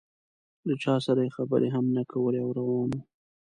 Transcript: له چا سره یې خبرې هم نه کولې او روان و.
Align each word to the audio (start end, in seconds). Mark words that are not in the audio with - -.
له 0.67 0.73
چا 0.83 0.95
سره 1.05 1.19
یې 1.25 1.35
خبرې 1.37 1.69
هم 1.75 1.85
نه 1.95 2.03
کولې 2.11 2.39
او 2.45 2.49
روان 2.59 2.89
و. 2.95 2.99